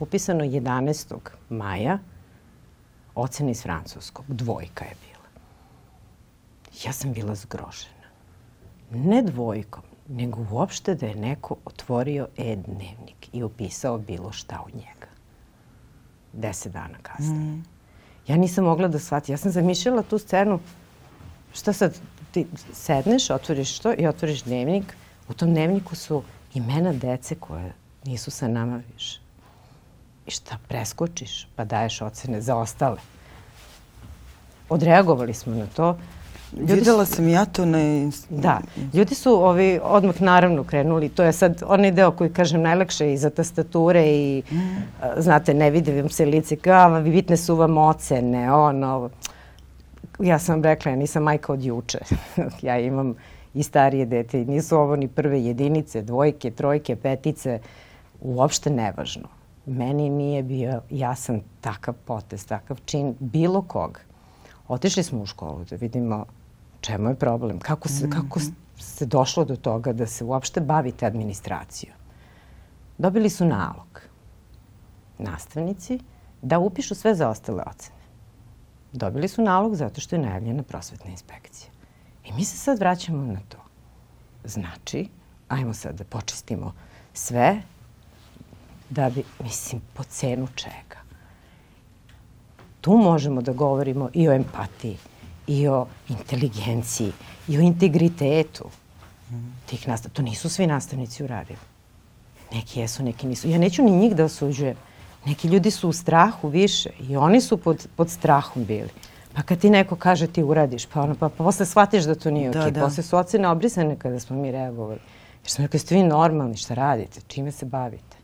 [0.00, 1.16] upisano 11.
[1.48, 1.98] maja,
[3.14, 5.28] ocena iz francuskog, dvojka je bila.
[6.84, 8.06] Ja sam bila zgrožena.
[8.90, 15.10] Ne dvojkom, nego uopšte da je neko otvorio e-dnevnik i upisao bilo šta u njega.
[16.32, 17.40] Deset dana kasnije.
[17.40, 17.64] Mm.
[18.28, 19.32] Ja nisam mogla da shvatim.
[19.32, 20.60] Ja sam zamišljala tu scenu,
[21.52, 21.98] šta sad,
[22.32, 24.96] ti sedneš, otvoriš to i otvoriš dnevnik.
[25.28, 26.22] U tom dnevniku su
[26.54, 27.72] imena dece koje
[28.04, 29.20] nisu sa nama više.
[30.26, 32.96] I šta preskočiš pa daješ ocene za ostale.
[34.68, 35.98] Odreagovali smo na to.
[36.56, 38.10] Ljudi Videla su, sam ja to na...
[38.28, 38.60] Da.
[38.94, 41.08] Ljudi su ovi odmah naravno krenuli.
[41.08, 44.56] To je sad onaj deo koji kažem najlakše i za tastature i mm.
[45.16, 49.10] znate ne vidi vam se lice kao bitne su vam ocene, ono
[50.18, 51.98] ja sam rekla, ja nisam majka od juče.
[52.62, 53.14] ja imam
[53.54, 54.44] i starije dete.
[54.44, 57.60] Nisu ovo ni prve jedinice, dvojke, trojke, petice.
[58.20, 59.28] Uopšte nevažno.
[59.66, 64.00] Meni nije bio jasan takav potez, takav čin bilo kog.
[64.68, 66.24] Otišli smo u školu da vidimo
[66.80, 68.22] čemu je problem, kako se, mm -hmm.
[68.22, 68.40] kako
[68.78, 71.94] se došlo do toga da se uopšte bavite administracijom.
[72.98, 74.00] Dobili su nalog
[75.18, 75.98] nastavnici
[76.42, 78.01] da upišu sve zaostale ocene.
[78.92, 81.70] Dobili su nalog zato što je najavljena prosvetna inspekcija.
[82.24, 83.58] I mi se sad vraćamo na to.
[84.44, 85.08] Znači,
[85.48, 86.74] ajmo sad da počistimo
[87.14, 87.62] sve
[88.90, 91.02] da bi, mislim, po cenu čega.
[92.80, 94.96] Tu možemo da govorimo i o empatiji,
[95.46, 97.12] i o inteligenciji
[97.48, 98.64] i o integritetu
[99.66, 100.16] tih nastavnika.
[100.16, 101.58] To nisu svi nastavnici uradili.
[102.52, 103.48] Neki jesu, neki nisu.
[103.48, 104.76] Ja neću ni njih da osuđujem.
[105.26, 108.88] Neki ljudi su u strahu više i oni su pod, pod strahom bili.
[109.34, 112.30] Pa kad ti neko kaže ti uradiš, pa, ono, pa, pa posle shvatiš da to
[112.30, 112.70] nije Da, okej.
[112.70, 112.80] da.
[112.80, 115.00] Posle su ocene obrisane kada smo mi reagovali.
[115.42, 118.16] Jer smo rekli, ste vi normalni, šta radite, čime se bavite?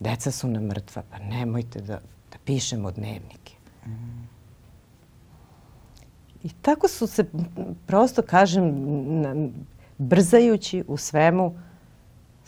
[0.00, 1.94] Deca su nam mrtva, pa nemojte da,
[2.32, 3.52] da pišemo dnevnike.
[6.42, 7.24] I tako su se,
[7.86, 8.64] prosto kažem,
[9.20, 9.48] na-
[9.98, 11.58] brzajući u svemu,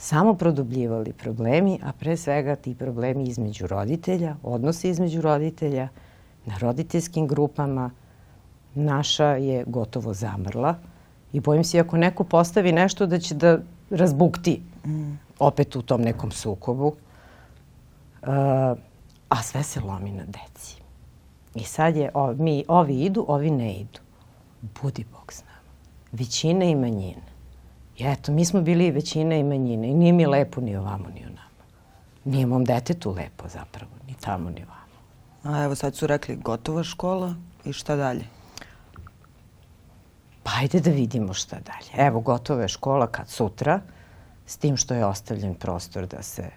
[0.01, 5.89] samo produbljivali problemi, a pre svega ti problemi između roditelja, odnosi između roditelja,
[6.47, 7.91] na roditeljskim grupama,
[8.75, 10.75] naša je gotovo zamrla
[11.33, 13.59] i bojim se ako neko postavi nešto da će da
[13.91, 14.63] razbukti
[15.39, 16.95] opet u tom nekom sukobu,
[18.23, 18.29] Uh,
[19.29, 20.77] a sve se lomi na deci.
[21.55, 24.01] I sad je, o, mi, ovi idu, ovi ne idu.
[24.83, 25.71] Budi Bog s nama.
[26.13, 27.30] Većine i manjine.
[28.01, 31.09] I eto, mi smo bili i većina i manjine i nije mi lepo ni ovamo
[31.15, 31.65] ni onamo.
[32.25, 34.81] Nije mom detetu lepo zapravo, ni tamo ni ovamo.
[35.43, 37.35] A evo sad su rekli gotova škola
[37.65, 38.25] i šta dalje?
[40.43, 42.07] Pa ajde da vidimo šta dalje.
[42.07, 43.81] Evo, gotova je škola kad sutra,
[44.47, 46.51] s tim što je ostavljen prostor da se,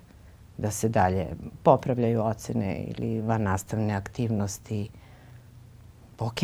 [0.57, 1.27] da se dalje
[1.63, 4.89] popravljaju ocene ili van nastavne aktivnosti.
[6.19, 6.39] Ok,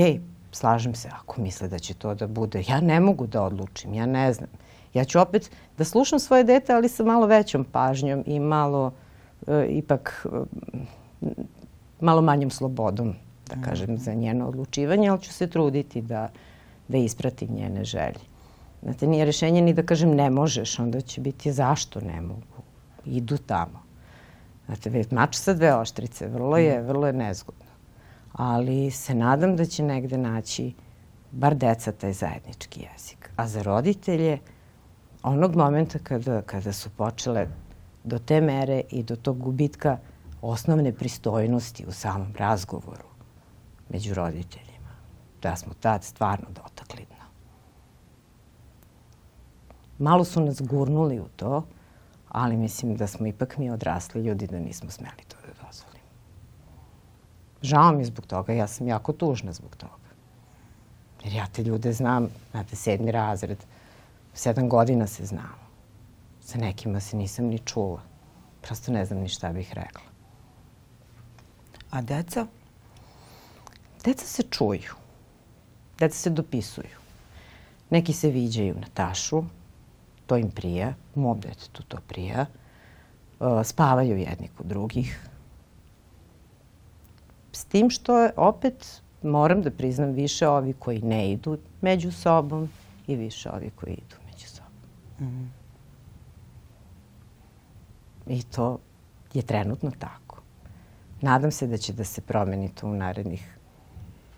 [0.52, 2.64] slažem se ako misle da će to da bude.
[2.68, 4.50] Ja ne mogu da odlučim, ja ne znam.
[4.94, 8.92] Ja ću opet da slušam svoje dete, ali sa malo većom pažnjom i malo
[9.48, 10.26] e, ipak
[11.22, 11.28] e,
[12.00, 13.14] malo manjom slobodom,
[13.48, 16.30] da kažem, za njeno odlučivanje, ali ću se truditi da,
[16.88, 18.30] da ispratim njene želje.
[18.84, 22.64] Znate, nije rešenje ni da kažem ne možeš, onda će biti zašto ne mogu.
[23.06, 23.84] Idu tamo.
[24.66, 27.66] Znate, već mač sa dve oštrice, vrlo je, vrlo je nezgodno.
[28.34, 30.74] Ali se nadam da će negde naći
[31.32, 33.30] bar deca taj zajednički jezik.
[33.36, 34.38] A za roditelje,
[35.24, 37.48] onog momenta kada, kada su počele
[38.04, 39.98] do te mere i do tog gubitka
[40.42, 43.10] osnovne pristojnosti u samom razgovoru
[43.90, 44.90] među roditeljima,
[45.42, 47.26] da smo tad stvarno dotakli dno.
[49.98, 51.64] Malo su nas gurnuli u to,
[52.30, 56.10] ali mislim da smo ipak mi odrasli ljudi da nismo smeli to da dozvolimo.
[57.62, 59.94] Žao mi zbog toga, ja sam jako tužna zbog toga.
[61.24, 63.58] Jer ja te ljude znam, znate, sedmi razred,
[64.34, 65.70] sedam godina se znamo.
[66.42, 68.02] Sa nekima se nisam ni čula.
[68.62, 70.10] Prosto ne znam ni šta bih rekla.
[71.90, 72.48] A deca?
[74.04, 74.94] Deca se čuju.
[76.00, 77.00] Deca se dopisuju.
[77.90, 79.44] Neki se viđaju na tašu,
[80.26, 82.46] to im prija, mom detetu to prija.
[83.40, 85.30] Uh, spavaju jedni kod drugih.
[87.52, 92.70] S tim što je opet, moram da priznam, više ovi koji ne idu među sobom
[93.08, 94.19] i više ovi koji idu
[95.20, 95.50] sobom.
[98.28, 98.80] I to
[99.34, 100.42] je trenutno tako.
[101.22, 103.60] Nadam se da će da se promeni to u narednih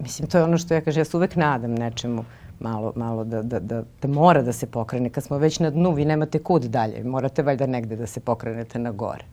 [0.02, 2.26] Mislim, to je ono što ja kažem, ja se uvek nadam nečemu
[2.60, 5.10] malo, malo da, da, da, da mora da se pokrene.
[5.10, 7.04] Kad smo već na dnu, vi nemate kud dalje.
[7.04, 9.26] Morate valjda negde da se pokrenete na gore.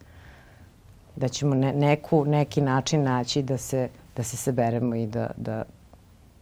[1.17, 5.65] Da ćemo ne, neku, neki način naći da se, da se seberemo i da, da,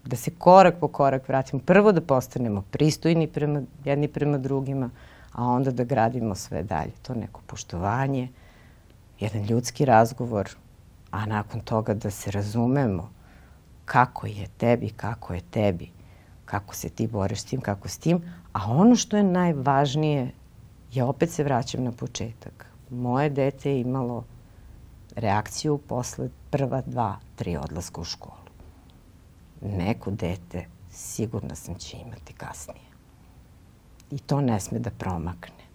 [0.07, 1.63] da se korak po korak vratimo.
[1.67, 4.91] Prvo da postanemo pristojni prema, jedni prema drugima,
[5.33, 6.93] a onda da gradimo sve dalje.
[7.03, 8.29] To neko poštovanje,
[9.21, 10.51] jedan ljudski razgovor,
[11.11, 13.11] a nakon toga da se razumemo
[13.85, 15.91] kako je tebi, kako je tebi,
[16.45, 18.23] kako se ti boriš s tim, kako s tim.
[18.53, 20.31] A ono što je najvažnije,
[20.93, 22.67] ja opet se vraćam na početak.
[22.91, 24.25] Moje dete je imalo
[25.17, 28.46] reakciju posle prva dva, tri odlaska u školu.
[29.67, 32.87] Neko dete sigurno sam će imati kasnije.
[34.11, 35.67] I to ne sme da promakne.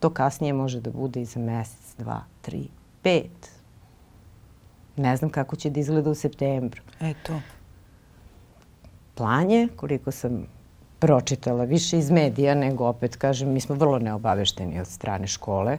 [0.00, 2.68] To kasnije može da bude i za mesec, dva, tri,
[3.02, 3.50] pet.
[4.96, 6.82] Ne znam kako će da izgleda u septembru.
[7.00, 7.40] Eto.
[9.14, 10.46] Plan je, koliko sam
[10.98, 15.78] pročitala, više iz medija nego opet, kažem, mi smo vrlo neobavešteni od strane škole.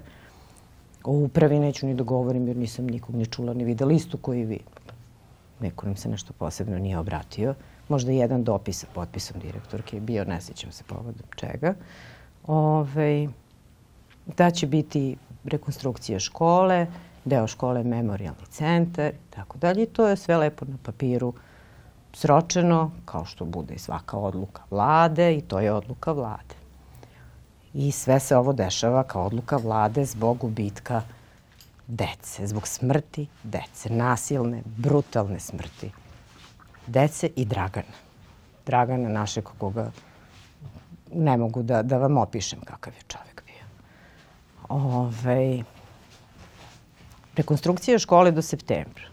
[1.04, 4.46] O upravi neću ni da govorim jer nisam nikog ni čula ni videla istu koji
[4.46, 4.60] vi.
[5.60, 7.56] Neko nam se nešto posebno nije obratio.
[7.90, 11.74] Možda jedan dopis sa potpisom direktorke je bio, ne sjećam se povodom čega.
[12.48, 13.28] Ove,
[14.38, 16.88] da će biti rekonstrukcija škole,
[17.26, 19.84] deo škole memorialni centar i tako dalje.
[19.84, 21.34] I to je sve lepo na papiru
[22.14, 26.63] sročeno, kao što bude i svaka odluka vlade i to je odluka vlade.
[27.74, 31.02] I sve se ovo dešava kao odluka vlade zbog gubitka
[31.88, 35.92] dece, zbog smrti dece, nasilne, brutalne smrti
[36.88, 37.98] dece i Dragana.
[38.66, 39.92] Dragana našeg koga
[41.14, 43.66] ne mogu da, da vam opišem kakav je čovek bio.
[44.70, 45.64] Ove,
[47.36, 49.04] rekonstrukcija škole do septembra.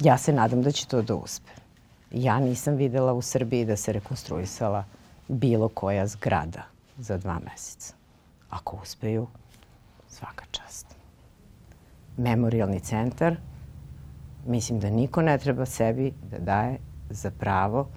[0.00, 1.50] Ja se nadam da će to da uspe.
[2.10, 4.84] Ja nisam videla u Srbiji da se rekonstruisala
[5.28, 7.94] bilo koja zgrada za dva meseca.
[8.50, 9.26] Ako uspeju,
[10.08, 10.86] svaka čast.
[12.16, 13.36] Memorialni centar,
[14.46, 16.78] mislim da niko ne treba sebi da daje
[17.10, 17.88] za pravo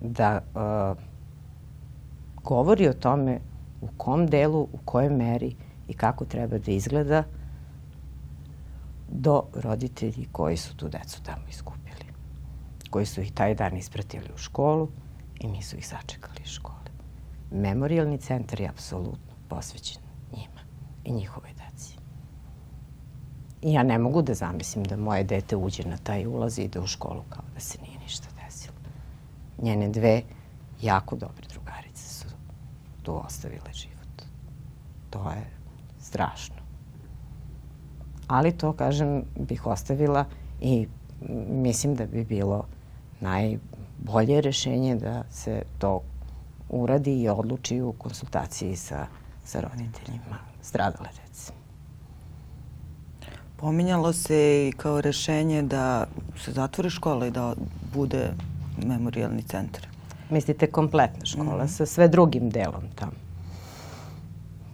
[0.00, 1.02] da uh,
[2.42, 3.40] govori o tome
[3.80, 5.56] u kom delu, u kojoj meri
[5.88, 7.24] i kako treba da izgleda
[9.08, 12.06] do roditelji koji su tu decu tamo iskupili.
[12.90, 14.88] Koji su ih taj dan ispratili u školu
[15.40, 16.79] i nisu ih sačekali iz škole.
[17.50, 20.60] Memorialni centar je apsolutno posvećen njima
[21.04, 21.96] i njihovoj deci.
[23.62, 26.80] I ja ne mogu da zamislim da moje dete uđe na taj ulaz i ide
[26.80, 28.76] u školu kao da se nije ništa desilo.
[29.62, 30.22] Njene dve
[30.82, 32.26] jako dobre drugarice su
[33.02, 34.22] tu ostavile život.
[35.10, 35.50] To je
[36.00, 36.56] strašno.
[38.26, 40.24] Ali to, kažem, bih ostavila
[40.60, 40.88] i
[41.48, 42.66] mislim da bi bilo
[43.20, 46.02] najbolje rešenje da se to
[46.70, 49.06] uradi i odluči u konsultaciji sa,
[49.44, 51.52] sa roditeljima stradale dece.
[53.56, 56.06] Pominjalo se i kao rešenje da
[56.36, 57.54] se zatvori škola i da
[57.94, 58.32] bude
[58.86, 59.86] memorialni centar.
[60.30, 61.76] Mislite kompletna škola mm -hmm.
[61.76, 63.12] sa sve drugim delom tamo?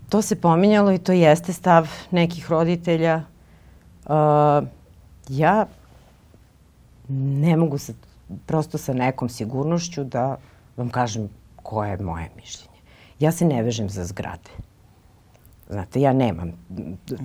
[0.08, 3.22] To se pominjalo i to jeste stav nekih roditelja.
[4.04, 4.12] Uh,
[5.28, 5.66] ja
[7.08, 7.92] ne mogu sa,
[8.46, 10.36] prosto sa nekom sigurnošću da
[10.76, 11.28] vam kažem
[11.66, 12.80] koje je moje mišljenje.
[13.18, 14.50] Ja se ne vežem za zgrade.
[15.68, 16.52] Znate, ja nemam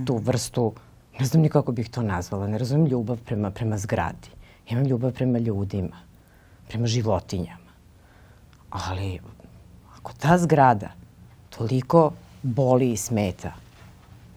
[0.06, 0.74] tu vrstu,
[1.20, 4.32] ne znam ni kako bih to nazvala, ne razumem ljubav prema, prema zgradi.
[4.70, 6.02] Imam ljubav prema ljudima,
[6.68, 7.76] prema životinjama.
[8.70, 9.20] Ali
[9.98, 10.90] ako ta zgrada
[11.50, 13.54] toliko boli i smeta,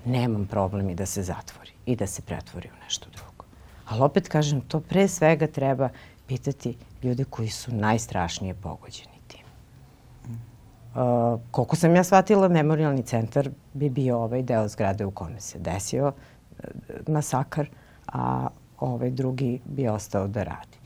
[0.05, 3.45] nemam problem i da se zatvori i da se pretvori u nešto drugo.
[3.87, 5.89] Ali opet kažem, to pre svega treba
[6.27, 9.14] pitati ljude koji su najstrašnije pogođeni.
[10.95, 15.59] Uh, koliko sam ja shvatila, memorialni centar bi bio ovaj deo zgrade u kome se
[15.59, 16.65] desio uh,
[17.09, 17.69] masakar,
[18.07, 18.49] a
[18.81, 20.79] ovaj drugi bi ostao da radi.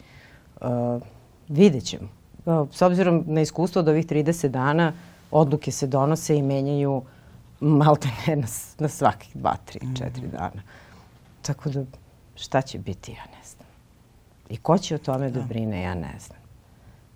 [0.60, 1.02] Uh,
[1.48, 2.08] vidjet ćemo.
[2.46, 4.92] Uh, s obzirom na iskustvo od ovih 30 dana,
[5.30, 7.02] odluke se donose i menjaju
[7.60, 8.46] malte ne na,
[8.78, 10.62] na svakih 2, 3, 4 dana.
[11.42, 11.84] Tako da
[12.34, 13.68] šta će biti, ja ne znam.
[14.48, 16.38] I ko će o tome da, da brine, ja ne znam.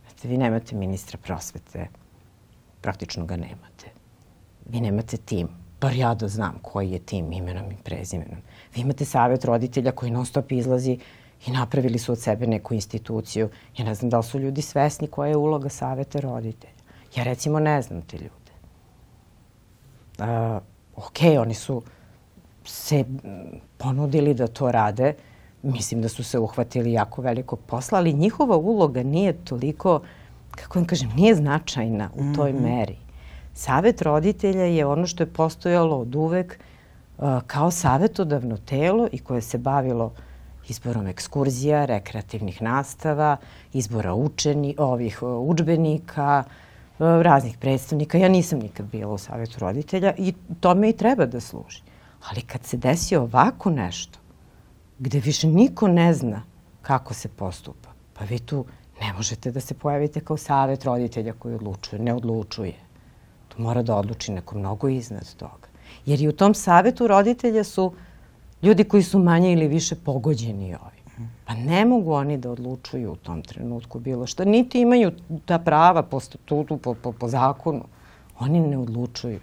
[0.09, 1.88] Znate, vi nemate ministra prosvete,
[2.83, 3.90] praktično ga nemate.
[4.68, 5.49] Vi nemate tim.
[5.81, 8.38] Bar ja da znam koji je tim imenom i prezimenom.
[8.75, 10.99] Vi imate savjet roditelja koji non stop izlazi
[11.47, 13.49] i napravili su od sebe neku instituciju.
[13.77, 16.73] Ja ne znam da li su ljudi svesni koja je uloga savjeta roditelja.
[17.16, 18.53] Ja recimo ne znam te ljude.
[20.18, 20.62] Uh,
[20.97, 21.83] ok, oni su
[22.64, 23.05] se
[23.77, 25.14] ponudili da to rade.
[25.62, 30.03] Mislim da su se uhvatili jako velikog posla, ali njihova uloga nije toliko uh,
[30.57, 32.62] kako vam kažem, nije značajna u toj mm -hmm.
[32.62, 32.97] meri.
[33.55, 36.59] Savet roditelja je ono što je postojalo od uvek
[37.19, 40.12] uh, kao savetodavno telo i koje se bavilo
[40.69, 43.37] izborom ekskurzija, rekreativnih nastava,
[43.73, 48.19] izbora učeni, ovih uh, učbenika, uh, raznih predstavnika.
[48.19, 51.83] Ja nisam nikad bila u savetu roditelja i tome i treba da služi.
[52.31, 54.19] Ali kad se desi ovako nešto,
[54.99, 56.43] gde više niko ne zna
[56.83, 58.65] kako se postupa, pa vi tu
[59.03, 62.03] Ne možete da se pojavite kao savet roditelja koji odlučuje.
[62.03, 62.75] Ne odlučuje.
[63.49, 65.69] To mora da odluči neko mnogo iznad toga.
[66.07, 67.93] Jer i u tom savetu roditelja su
[68.62, 71.29] ljudi koji su manje ili više pogođeni ovim.
[71.45, 74.45] Pa ne mogu oni da odlučuju u tom trenutku bilo što.
[74.45, 75.12] Niti imaju
[75.45, 77.85] ta prava po statutu, po, po, po zakonu.
[78.38, 79.41] Oni ne odlučuju.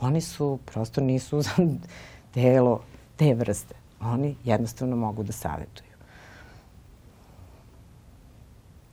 [0.00, 1.50] Oni su, prosto nisu za
[2.34, 2.80] delo
[3.16, 3.74] te vrste.
[4.00, 5.83] Oni jednostavno mogu da savetuju.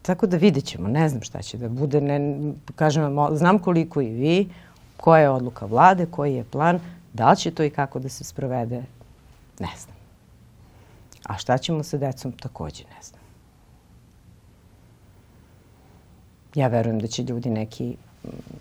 [0.01, 2.01] Tako da vidjet ćemo, ne znam šta će da bude.
[2.01, 2.37] Ne,
[2.75, 4.49] kažem vam, znam koliko i vi,
[4.97, 6.79] koja je odluka vlade, koji je plan,
[7.13, 8.83] da li će to i kako da se sprovede,
[9.59, 9.95] ne znam.
[11.23, 13.21] A šta ćemo sa decom, takođe ne znam.
[16.55, 17.95] Ja verujem da će ljudi neki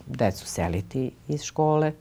[0.07, 1.93] decu seliti iz škole.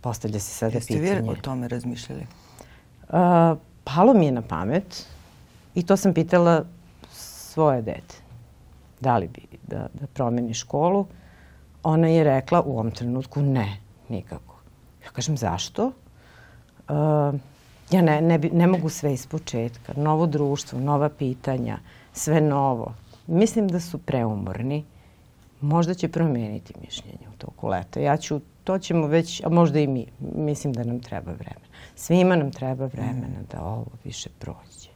[0.00, 1.08] Postavlja se sada Jeste pitanje.
[1.08, 2.26] Jeste vi o tome razmišljali?
[3.08, 5.06] Uh, palo mi je na pamet
[5.74, 6.64] i to sam pitala
[7.54, 8.14] svoje dete.
[9.00, 11.06] Da li bi da, da promeni školu?
[11.82, 13.76] Ona je rekla u ovom trenutku ne,
[14.08, 14.56] nikako.
[15.04, 15.86] Ja kažem zašto?
[16.88, 17.34] Uh,
[17.90, 19.92] ja ne, ne, bi, ne mogu sve iz početka.
[19.96, 21.78] Novo društvo, nova pitanja,
[22.12, 22.94] sve novo.
[23.26, 24.84] Mislim da su preumorni.
[25.60, 28.00] Možda će promeniti mišljenje u toku leta.
[28.00, 30.06] Ja ću, to ćemo već, a možda i mi.
[30.34, 31.70] Mislim da nam treba vremena.
[31.94, 34.90] Svima nam treba vremena da ovo više prođe.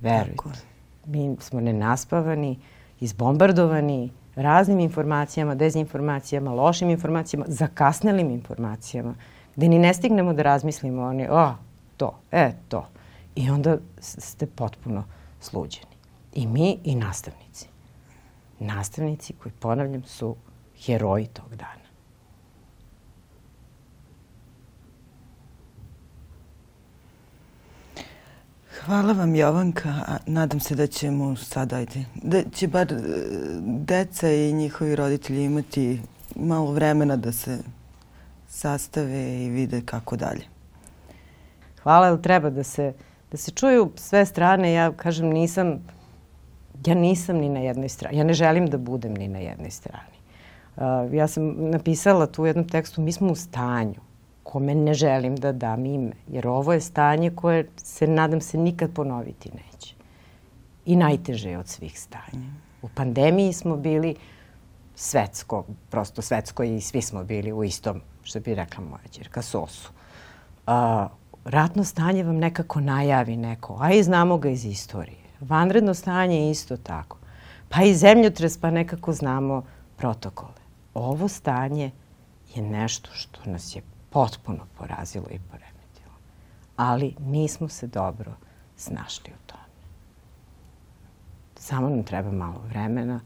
[0.00, 0.36] Verujte.
[0.36, 0.77] Tako.
[1.08, 2.58] Mi smo nenaspavani,
[3.00, 9.14] izbombardovani raznim informacijama, dezinformacijama, lošim informacijama, zakasnelim informacijama,
[9.56, 11.54] gde ni ne stignemo da razmislimo oni, o,
[11.96, 12.86] to, e, to.
[13.34, 15.04] I onda ste potpuno
[15.40, 15.96] sluđeni.
[16.34, 17.68] I mi i nastavnici.
[18.58, 20.36] Nastavnici koji, ponavljam, su
[20.86, 21.87] heroji tog dana.
[28.88, 29.94] Hvala vam Jovanka,
[30.26, 32.96] nadam se da ćemo sad, ajde, da će bar e,
[33.60, 36.00] deca i njihovi roditelji imati
[36.36, 37.58] malo vremena da se
[38.48, 40.44] sastave i vide kako dalje.
[41.82, 42.92] Hvala, jer treba da se,
[43.30, 44.72] da se čuju sve strane.
[44.72, 45.78] Ja kažem, nisam,
[46.86, 48.18] ja nisam ni na jednoj strani.
[48.18, 50.16] Ja ne želim da budem ni na jednoj strani.
[50.76, 54.07] Uh, ja sam napisala tu u jednom tekstu, mi smo u stanju
[54.48, 58.92] kome ne želim da dam ime, jer ovo je stanje koje se, nadam se, nikad
[58.92, 59.94] ponoviti neće.
[60.86, 62.48] I najteže je od svih stanja.
[62.82, 64.14] U pandemiji smo bili
[64.94, 69.90] svetsko, prosto svetsko i svi smo bili u istom, što bi rekla moja čerka, sosu.
[70.66, 71.08] A,
[71.44, 75.28] ratno stanje vam nekako najavi neko, a i znamo ga iz istorije.
[75.40, 77.18] Vanredno stanje je isto tako.
[77.68, 79.62] Pa i zemljotres, pa nekako znamo
[79.96, 80.60] protokole.
[80.94, 81.90] Ovo stanje
[82.54, 86.14] je nešto što nas je potpuno porazilo i poremetilo.
[86.76, 88.32] Ali nismo se dobro
[88.76, 89.62] snašli u tome.
[91.56, 93.20] Samo nam treba malo vremena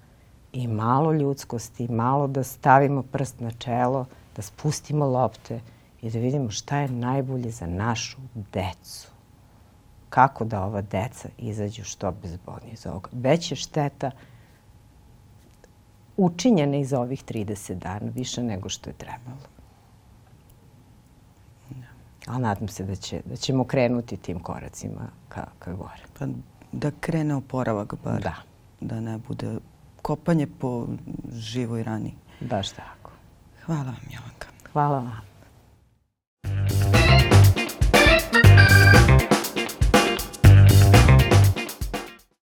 [0.53, 4.07] i malo ljudskosti, malo da stavimo prst na čelo,
[4.37, 5.61] da spustimo lopte
[6.03, 9.09] i da vidimo šta je najbolje za našu decu.
[10.09, 13.09] Kako da ova deca izađu što bezbolnije iz ovoga.
[13.13, 14.11] Veća šteta
[16.17, 19.52] učinjena iz ovih 30 dana, više nego što je trebalo.
[22.27, 26.03] Ali nadam se da, će, da ćemo krenuti tim koracima ka, ka gore.
[26.19, 26.27] Pa
[26.73, 28.23] da krene oporavak bar.
[28.23, 28.35] Da.
[28.81, 29.59] Da ne bude
[30.03, 30.87] kopanje po
[31.33, 32.15] živoj rani.
[32.41, 33.11] Baš tako.
[33.67, 34.49] Hvala vam, Jovanka.
[34.73, 35.33] Hvala vam.